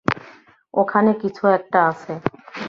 [0.73, 2.13] ওখানে কিছু একটা আছে।